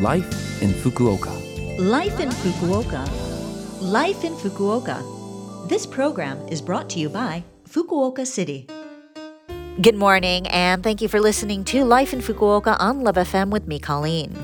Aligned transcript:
Life 0.00 0.60
in 0.60 0.70
Fukuoka. 0.70 1.30
Life 1.78 2.18
in 2.18 2.28
Fukuoka. 2.28 3.06
Life 3.80 4.24
in 4.24 4.34
Fukuoka. 4.34 4.98
This 5.68 5.86
program 5.86 6.36
is 6.48 6.60
brought 6.60 6.90
to 6.90 6.98
you 6.98 7.08
by 7.08 7.44
Fukuoka 7.70 8.26
City. 8.26 8.66
Good 9.80 9.94
morning, 9.94 10.48
and 10.48 10.82
thank 10.82 11.00
you 11.00 11.06
for 11.06 11.20
listening 11.20 11.62
to 11.66 11.84
Life 11.84 12.12
in 12.12 12.18
Fukuoka 12.18 12.76
on 12.80 13.04
Love 13.04 13.14
FM 13.14 13.50
with 13.50 13.68
me, 13.68 13.78
Colleen. 13.78 14.34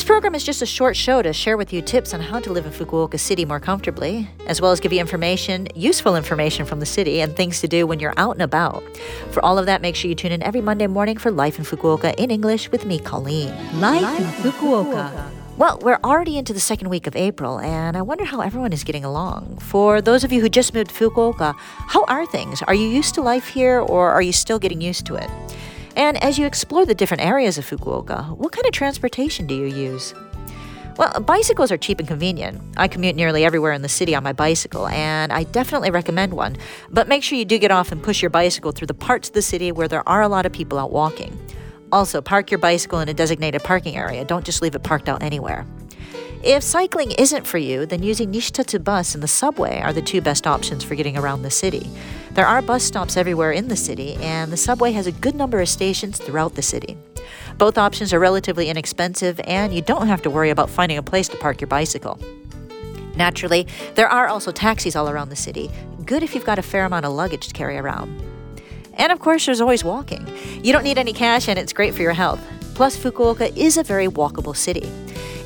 This 0.00 0.06
program 0.06 0.34
is 0.34 0.44
just 0.44 0.62
a 0.62 0.66
short 0.66 0.96
show 0.96 1.20
to 1.20 1.30
share 1.34 1.58
with 1.58 1.74
you 1.74 1.82
tips 1.82 2.14
on 2.14 2.22
how 2.22 2.40
to 2.40 2.50
live 2.50 2.64
in 2.64 2.72
Fukuoka 2.72 3.20
City 3.20 3.44
more 3.44 3.60
comfortably, 3.60 4.30
as 4.46 4.58
well 4.58 4.72
as 4.72 4.80
give 4.80 4.94
you 4.94 4.98
information, 4.98 5.68
useful 5.74 6.16
information 6.16 6.64
from 6.64 6.80
the 6.80 6.86
city, 6.86 7.20
and 7.20 7.36
things 7.36 7.60
to 7.60 7.68
do 7.68 7.86
when 7.86 8.00
you're 8.00 8.14
out 8.16 8.32
and 8.32 8.40
about. 8.40 8.82
For 9.30 9.44
all 9.44 9.58
of 9.58 9.66
that, 9.66 9.82
make 9.82 9.94
sure 9.94 10.08
you 10.08 10.14
tune 10.14 10.32
in 10.32 10.42
every 10.42 10.62
Monday 10.62 10.86
morning 10.86 11.18
for 11.18 11.30
Life 11.30 11.58
in 11.58 11.66
Fukuoka 11.66 12.14
in 12.14 12.30
English 12.30 12.70
with 12.70 12.86
me, 12.86 12.98
Colleen. 12.98 13.52
Life, 13.78 14.18
in 14.18 14.24
Fukuoka. 14.52 15.30
Well, 15.58 15.78
we're 15.82 16.00
already 16.02 16.38
into 16.38 16.54
the 16.54 16.60
second 16.60 16.88
week 16.88 17.06
of 17.06 17.14
April, 17.14 17.60
and 17.60 17.94
I 17.94 18.00
wonder 18.00 18.24
how 18.24 18.40
everyone 18.40 18.72
is 18.72 18.84
getting 18.84 19.04
along. 19.04 19.58
For 19.58 20.00
those 20.00 20.24
of 20.24 20.32
you 20.32 20.40
who 20.40 20.48
just 20.48 20.72
moved 20.72 20.88
to 20.88 21.10
Fukuoka, 21.10 21.54
how 21.58 22.06
are 22.06 22.24
things? 22.24 22.62
Are 22.62 22.74
you 22.74 22.88
used 22.88 23.14
to 23.16 23.20
life 23.20 23.48
here, 23.48 23.80
or 23.80 24.12
are 24.12 24.22
you 24.22 24.32
still 24.32 24.58
getting 24.58 24.80
used 24.80 25.04
to 25.08 25.16
it? 25.16 25.28
And 25.96 26.22
as 26.22 26.38
you 26.38 26.46
explore 26.46 26.86
the 26.86 26.94
different 26.94 27.24
areas 27.24 27.58
of 27.58 27.68
Fukuoka, 27.68 28.36
what 28.36 28.52
kind 28.52 28.66
of 28.66 28.72
transportation 28.72 29.46
do 29.46 29.54
you 29.54 29.66
use? 29.66 30.14
Well, 30.96 31.20
bicycles 31.20 31.72
are 31.72 31.78
cheap 31.78 31.98
and 31.98 32.06
convenient. 32.06 32.60
I 32.76 32.86
commute 32.86 33.16
nearly 33.16 33.44
everywhere 33.44 33.72
in 33.72 33.80
the 33.80 33.88
city 33.88 34.14
on 34.14 34.22
my 34.22 34.32
bicycle, 34.32 34.86
and 34.88 35.32
I 35.32 35.44
definitely 35.44 35.90
recommend 35.90 36.34
one. 36.34 36.56
But 36.90 37.08
make 37.08 37.22
sure 37.22 37.38
you 37.38 37.44
do 37.44 37.58
get 37.58 37.70
off 37.70 37.90
and 37.90 38.02
push 38.02 38.20
your 38.20 38.30
bicycle 38.30 38.72
through 38.72 38.88
the 38.88 38.94
parts 38.94 39.28
of 39.28 39.34
the 39.34 39.42
city 39.42 39.72
where 39.72 39.88
there 39.88 40.06
are 40.08 40.20
a 40.20 40.28
lot 40.28 40.44
of 40.44 40.52
people 40.52 40.78
out 40.78 40.92
walking. 40.92 41.38
Also, 41.90 42.20
park 42.20 42.50
your 42.50 42.58
bicycle 42.58 43.00
in 43.00 43.08
a 43.08 43.14
designated 43.14 43.64
parking 43.64 43.96
area. 43.96 44.24
Don't 44.24 44.44
just 44.44 44.62
leave 44.62 44.74
it 44.74 44.82
parked 44.82 45.08
out 45.08 45.22
anywhere. 45.22 45.66
If 46.42 46.62
cycling 46.62 47.12
isn't 47.12 47.46
for 47.46 47.58
you, 47.58 47.84
then 47.84 48.02
using 48.02 48.32
Nishitetsu 48.32 48.82
bus 48.82 49.14
and 49.14 49.22
the 49.22 49.28
subway 49.28 49.80
are 49.80 49.92
the 49.92 50.02
two 50.02 50.20
best 50.20 50.46
options 50.46 50.84
for 50.84 50.94
getting 50.94 51.16
around 51.16 51.42
the 51.42 51.50
city. 51.50 51.90
There 52.32 52.46
are 52.46 52.62
bus 52.62 52.84
stops 52.84 53.16
everywhere 53.16 53.50
in 53.50 53.66
the 53.66 53.76
city, 53.76 54.14
and 54.16 54.52
the 54.52 54.56
subway 54.56 54.92
has 54.92 55.08
a 55.08 55.12
good 55.12 55.34
number 55.34 55.60
of 55.60 55.68
stations 55.68 56.16
throughout 56.18 56.54
the 56.54 56.62
city. 56.62 56.96
Both 57.58 57.76
options 57.76 58.12
are 58.12 58.20
relatively 58.20 58.68
inexpensive, 58.68 59.40
and 59.44 59.74
you 59.74 59.82
don't 59.82 60.06
have 60.06 60.22
to 60.22 60.30
worry 60.30 60.50
about 60.50 60.70
finding 60.70 60.96
a 60.96 61.02
place 61.02 61.28
to 61.28 61.36
park 61.36 61.60
your 61.60 61.68
bicycle. 61.68 62.18
Naturally, 63.16 63.66
there 63.96 64.08
are 64.08 64.28
also 64.28 64.52
taxis 64.52 64.94
all 64.94 65.10
around 65.10 65.30
the 65.30 65.36
city, 65.36 65.70
good 66.06 66.22
if 66.22 66.34
you've 66.34 66.44
got 66.44 66.58
a 66.58 66.62
fair 66.62 66.84
amount 66.84 67.04
of 67.04 67.12
luggage 67.12 67.48
to 67.48 67.52
carry 67.52 67.76
around. 67.76 68.22
And 68.94 69.10
of 69.10 69.18
course, 69.18 69.46
there's 69.46 69.60
always 69.60 69.82
walking. 69.82 70.24
You 70.62 70.72
don't 70.72 70.84
need 70.84 70.98
any 70.98 71.12
cash, 71.12 71.48
and 71.48 71.58
it's 71.58 71.72
great 71.72 71.94
for 71.94 72.02
your 72.02 72.12
health. 72.12 72.40
Plus, 72.74 72.96
Fukuoka 72.96 73.54
is 73.56 73.76
a 73.76 73.82
very 73.82 74.06
walkable 74.06 74.56
city. 74.56 74.88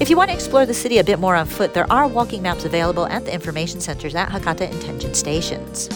If 0.00 0.10
you 0.10 0.16
want 0.16 0.30
to 0.30 0.34
explore 0.34 0.66
the 0.66 0.74
city 0.74 0.98
a 0.98 1.04
bit 1.04 1.18
more 1.18 1.34
on 1.34 1.46
foot, 1.46 1.72
there 1.72 1.90
are 1.90 2.06
walking 2.06 2.42
maps 2.42 2.64
available 2.64 3.06
at 3.06 3.24
the 3.24 3.32
information 3.32 3.80
centers 3.80 4.14
at 4.14 4.28
Hakata 4.28 4.70
and 4.70 4.82
Tenjin 4.82 5.16
stations. 5.16 5.88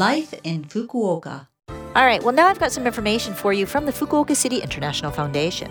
Life 0.00 0.32
in 0.44 0.64
Fukuoka. 0.64 1.46
All 1.68 2.06
right, 2.06 2.22
well, 2.22 2.34
now 2.34 2.46
I've 2.46 2.58
got 2.58 2.72
some 2.72 2.86
information 2.86 3.34
for 3.34 3.52
you 3.52 3.66
from 3.66 3.84
the 3.84 3.92
Fukuoka 3.92 4.34
City 4.34 4.56
International 4.56 5.12
Foundation. 5.12 5.70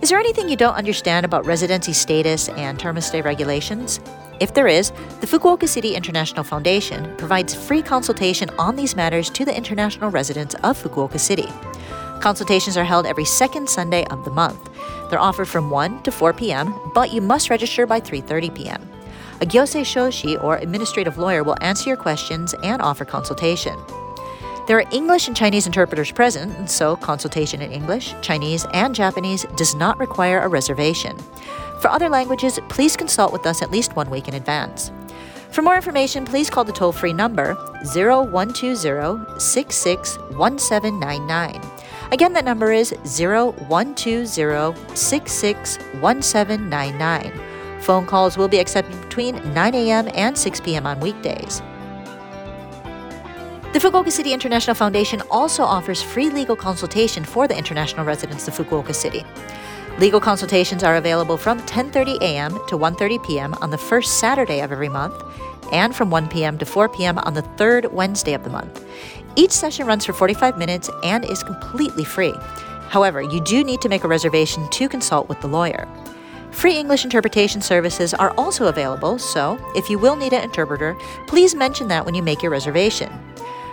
Is 0.00 0.08
there 0.08 0.20
anything 0.20 0.48
you 0.48 0.54
don't 0.54 0.76
understand 0.76 1.26
about 1.26 1.44
residency 1.44 1.92
status 1.92 2.48
and 2.50 2.78
term 2.78 2.96
of 2.96 3.02
stay 3.02 3.22
regulations? 3.22 3.98
If 4.38 4.54
there 4.54 4.68
is, 4.68 4.92
the 5.20 5.26
Fukuoka 5.26 5.66
City 5.66 5.96
International 5.96 6.44
Foundation 6.44 7.16
provides 7.16 7.52
free 7.52 7.82
consultation 7.82 8.50
on 8.50 8.76
these 8.76 8.94
matters 8.94 9.28
to 9.30 9.44
the 9.44 9.56
international 9.56 10.10
residents 10.10 10.54
of 10.62 10.80
Fukuoka 10.80 11.18
City. 11.18 11.48
Consultations 12.20 12.76
are 12.76 12.84
held 12.84 13.04
every 13.04 13.24
second 13.24 13.68
Sunday 13.68 14.04
of 14.12 14.24
the 14.24 14.30
month. 14.30 14.70
They're 15.10 15.18
offered 15.18 15.48
from 15.48 15.70
1 15.70 16.04
to 16.04 16.12
4 16.12 16.34
p.m., 16.34 16.72
but 16.94 17.12
you 17.12 17.20
must 17.20 17.50
register 17.50 17.84
by 17.84 18.00
3:30 18.00 18.54
p.m. 18.54 18.99
A 19.42 19.46
gyosei 19.46 19.80
shoshi 19.80 20.36
or 20.44 20.58
administrative 20.58 21.16
lawyer 21.16 21.42
will 21.42 21.56
answer 21.62 21.88
your 21.88 21.96
questions 21.96 22.54
and 22.62 22.82
offer 22.82 23.06
consultation. 23.06 23.74
There 24.66 24.78
are 24.78 24.84
English 24.92 25.28
and 25.28 25.36
Chinese 25.36 25.66
interpreters 25.66 26.12
present, 26.12 26.68
so 26.68 26.96
consultation 26.96 27.62
in 27.62 27.72
English, 27.72 28.14
Chinese, 28.20 28.66
and 28.74 28.94
Japanese 28.94 29.46
does 29.56 29.74
not 29.74 29.98
require 29.98 30.40
a 30.40 30.48
reservation. 30.48 31.16
For 31.80 31.88
other 31.88 32.10
languages, 32.10 32.58
please 32.68 32.98
consult 32.98 33.32
with 33.32 33.46
us 33.46 33.62
at 33.62 33.70
least 33.70 33.96
one 33.96 34.10
week 34.10 34.28
in 34.28 34.34
advance. 34.34 34.92
For 35.52 35.62
more 35.62 35.74
information, 35.74 36.26
please 36.26 36.50
call 36.50 36.64
the 36.64 36.72
toll 36.72 36.92
free 36.92 37.14
number 37.14 37.54
0120 37.94 39.40
661799. 39.40 41.62
Again, 42.12 42.34
that 42.34 42.44
number 42.44 42.72
is 42.72 42.92
0120 43.04 44.26
Phone 47.80 48.06
calls 48.06 48.36
will 48.36 48.48
be 48.48 48.58
accepted 48.58 49.00
between 49.00 49.36
9 49.54 49.74
a.m. 49.74 50.08
and 50.14 50.36
6 50.36 50.60
p.m. 50.60 50.86
on 50.86 51.00
weekdays. 51.00 51.62
The 53.72 53.78
Fukuoka 53.78 54.10
City 54.10 54.32
International 54.32 54.74
Foundation 54.74 55.22
also 55.30 55.62
offers 55.62 56.02
free 56.02 56.28
legal 56.28 56.56
consultation 56.56 57.24
for 57.24 57.46
the 57.46 57.56
international 57.56 58.04
residents 58.04 58.48
of 58.48 58.54
Fukuoka 58.54 58.94
City. 58.94 59.24
Legal 59.98 60.20
consultations 60.20 60.82
are 60.82 60.96
available 60.96 61.36
from 61.36 61.60
10:30 61.60 62.20
a.m. 62.20 62.52
to 62.66 62.76
1:30 62.76 63.24
p.m. 63.24 63.54
on 63.60 63.70
the 63.70 63.78
first 63.78 64.18
Saturday 64.18 64.60
of 64.60 64.72
every 64.72 64.88
month 64.88 65.14
and 65.72 65.94
from 65.94 66.10
1 66.10 66.28
p.m. 66.28 66.58
to 66.58 66.66
4 66.66 66.88
p.m. 66.88 67.18
on 67.18 67.34
the 67.34 67.42
third 67.56 67.92
Wednesday 67.92 68.34
of 68.34 68.42
the 68.42 68.50
month. 68.50 68.84
Each 69.36 69.52
session 69.52 69.86
runs 69.86 70.04
for 70.04 70.12
45 70.12 70.58
minutes 70.58 70.90
and 71.04 71.24
is 71.24 71.42
completely 71.42 72.04
free. 72.04 72.34
However, 72.88 73.22
you 73.22 73.40
do 73.44 73.62
need 73.62 73.80
to 73.82 73.88
make 73.88 74.02
a 74.02 74.08
reservation 74.08 74.68
to 74.70 74.88
consult 74.88 75.28
with 75.28 75.40
the 75.40 75.48
lawyer. 75.48 75.86
Free 76.52 76.76
English 76.76 77.04
interpretation 77.04 77.62
services 77.62 78.12
are 78.12 78.34
also 78.36 78.66
available, 78.66 79.18
so 79.18 79.58
if 79.74 79.88
you 79.88 79.98
will 79.98 80.16
need 80.16 80.32
an 80.32 80.42
interpreter, 80.42 80.96
please 81.26 81.54
mention 81.54 81.88
that 81.88 82.04
when 82.04 82.14
you 82.14 82.22
make 82.22 82.42
your 82.42 82.50
reservation. 82.50 83.10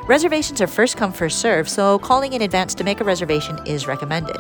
Reservations 0.08 0.62
are 0.62 0.68
first 0.68 0.96
come, 0.96 1.12
first 1.12 1.40
serve, 1.40 1.68
so 1.68 2.00
calling 2.00 2.32
in 2.32 2.44
advance 2.44 2.74
to 2.76 2.86
make 2.86 3.02
a 3.02 3.04
reservation 3.04 3.60
is 3.66 3.88
recommended. 3.88 4.38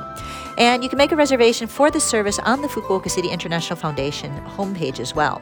And 0.57 0.81
you 0.81 0.87
can 0.87 0.97
make 0.97 1.11
a 1.11 1.15
reservation 1.17 1.67
for 1.67 1.91
this 1.91 2.05
service 2.05 2.39
on 2.39 2.61
the 2.61 2.69
Fukuoka 2.69 3.09
City 3.09 3.27
International 3.27 3.77
Foundation 3.77 4.31
homepage 4.45 5.01
as 5.01 5.13
well. 5.13 5.41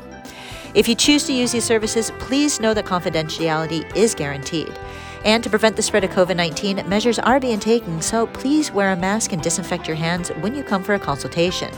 If 0.73 0.87
you 0.87 0.95
choose 0.95 1.25
to 1.25 1.33
use 1.33 1.51
these 1.51 1.63
services, 1.63 2.11
please 2.17 2.59
know 2.59 2.73
that 2.73 2.85
confidentiality 2.85 3.95
is 3.95 4.15
guaranteed. 4.15 4.73
And 5.23 5.43
to 5.43 5.49
prevent 5.49 5.75
the 5.75 5.81
spread 5.81 6.03
of 6.03 6.11
COVID 6.11 6.35
19, 6.35 6.87
measures 6.89 7.19
are 7.19 7.39
being 7.39 7.59
taken, 7.59 8.01
so 8.01 8.27
please 8.27 8.71
wear 8.71 8.91
a 8.91 8.95
mask 8.95 9.31
and 9.31 9.41
disinfect 9.41 9.87
your 9.87 9.97
hands 9.97 10.29
when 10.39 10.55
you 10.55 10.63
come 10.63 10.83
for 10.83 10.95
a 10.95 10.99
consultation. 10.99 11.71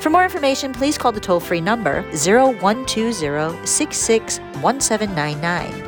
For 0.00 0.10
more 0.10 0.24
information, 0.24 0.72
please 0.72 0.98
call 0.98 1.12
the 1.12 1.20
toll 1.20 1.38
free 1.40 1.60
number 1.60 2.02
0120 2.12 3.66
661799. 3.66 5.84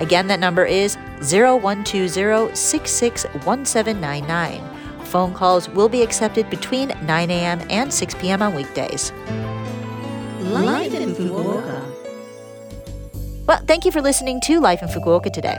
Again, 0.00 0.26
that 0.28 0.40
number 0.40 0.64
is 0.64 0.96
0120 1.20 2.54
661799. 2.54 4.62
Phone 5.04 5.34
calls 5.34 5.68
will 5.68 5.88
be 5.88 6.02
accepted 6.02 6.48
between 6.50 6.88
9 7.02 7.30
a.m. 7.30 7.60
and 7.68 7.92
6 7.92 8.14
p.m. 8.14 8.42
on 8.42 8.54
weekdays. 8.54 9.12
Life 10.40 10.94
in 10.94 11.14
Fukuoka. 11.14 11.59
Well, 13.50 13.58
thank 13.66 13.84
you 13.84 13.90
for 13.90 14.00
listening 14.00 14.40
to 14.42 14.60
Life 14.60 14.80
in 14.80 14.86
Fukuoka 14.86 15.32
today. 15.32 15.56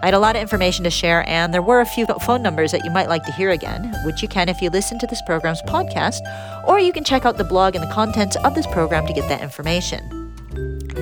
I 0.00 0.04
had 0.04 0.14
a 0.14 0.20
lot 0.20 0.36
of 0.36 0.42
information 0.42 0.84
to 0.84 0.90
share, 0.90 1.28
and 1.28 1.52
there 1.52 1.60
were 1.60 1.80
a 1.80 1.84
few 1.84 2.06
phone 2.06 2.40
numbers 2.40 2.70
that 2.70 2.84
you 2.84 2.90
might 2.92 3.08
like 3.08 3.24
to 3.24 3.32
hear 3.32 3.50
again, 3.50 3.92
which 4.04 4.22
you 4.22 4.28
can 4.28 4.48
if 4.48 4.62
you 4.62 4.70
listen 4.70 4.96
to 5.00 5.08
this 5.08 5.20
program's 5.22 5.60
podcast, 5.62 6.20
or 6.68 6.78
you 6.78 6.92
can 6.92 7.02
check 7.02 7.26
out 7.26 7.38
the 7.38 7.44
blog 7.44 7.74
and 7.74 7.82
the 7.82 7.92
contents 7.92 8.36
of 8.44 8.54
this 8.54 8.68
program 8.68 9.08
to 9.08 9.12
get 9.12 9.28
that 9.28 9.42
information. 9.42 10.32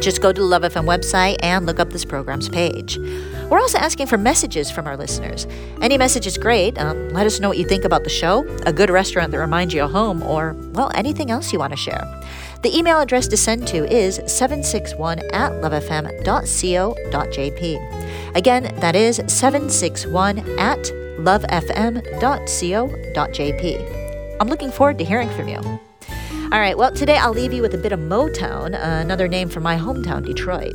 Just 0.01 0.23
go 0.23 0.33
to 0.33 0.41
the 0.41 0.47
Love 0.47 0.63
FM 0.63 0.87
website 0.87 1.37
and 1.43 1.67
look 1.67 1.79
up 1.79 1.91
this 1.91 2.07
program's 2.07 2.49
page. 2.49 2.97
We're 3.51 3.59
also 3.59 3.79
asking 3.79 4.07
for 4.07 4.17
messages 4.17 4.71
from 4.71 4.87
our 4.87 4.97
listeners. 4.97 5.47
Any 5.83 5.99
message 5.99 6.27
is 6.27 6.39
great. 6.39 6.79
Um, 6.79 7.09
let 7.11 7.27
us 7.27 7.41
know 7.41 7.49
what 7.49 7.59
you 7.59 7.67
think 7.67 7.85
about 7.85 8.05
the 8.05 8.11
show, 8.11 8.47
a 8.65 8.73
good 8.73 8.91
restaurant 8.91 9.33
that 9.33 9.39
reminds 9.39 9.75
you 9.75 9.83
of 9.83 9.91
home, 9.91 10.23
or, 10.23 10.55
well, 10.73 10.93
anything 10.95 11.33
else 11.33 11.53
you 11.53 11.59
want 11.59 11.73
to 11.73 11.77
share. 11.77 12.07
The 12.63 12.77
email 12.77 13.01
address 13.01 13.27
to 13.29 13.37
send 13.37 13.67
to 13.69 13.85
is 13.93 14.17
761 14.27 15.19
at 15.33 15.51
lovefm.co.jp. 15.53 15.97
Again, 18.37 18.75
that 18.81 18.95
is 18.95 19.17
761 19.27 20.39
at 20.59 20.79
lovefm.co.jp. 21.19 21.97
I'm 24.41 24.49
looking 24.49 24.71
forward 24.71 24.99
to 24.99 25.05
hearing 25.05 25.29
from 25.31 25.49
you. 25.49 25.59
All 26.53 26.59
right, 26.59 26.77
well, 26.77 26.93
today 26.93 27.17
I'll 27.17 27.33
leave 27.33 27.53
you 27.53 27.63
with 27.63 27.75
a 27.75 27.79
bit 27.79 27.93
of 27.93 28.01
Motown, 28.01 28.75
another 28.75 29.29
name 29.29 29.49
for 29.49 29.61
my 29.61 29.77
hometown, 29.77 30.27
Detroit. 30.27 30.75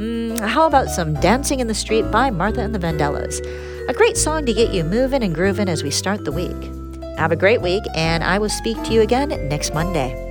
Mm, 0.00 0.40
how 0.40 0.66
about 0.66 0.88
some 0.88 1.12
Dancing 1.20 1.60
in 1.60 1.66
the 1.66 1.74
Street 1.74 2.10
by 2.10 2.30
Martha 2.30 2.62
and 2.62 2.74
the 2.74 2.78
Vandellas? 2.78 3.44
A 3.86 3.92
great 3.92 4.16
song 4.16 4.46
to 4.46 4.54
get 4.54 4.72
you 4.72 4.82
moving 4.82 5.22
and 5.22 5.34
grooving 5.34 5.68
as 5.68 5.82
we 5.82 5.90
start 5.90 6.24
the 6.24 6.32
week. 6.32 6.56
Have 7.18 7.32
a 7.32 7.36
great 7.36 7.60
week, 7.60 7.82
and 7.94 8.24
I 8.24 8.38
will 8.38 8.48
speak 8.48 8.82
to 8.84 8.94
you 8.94 9.02
again 9.02 9.28
next 9.50 9.74
Monday. 9.74 10.29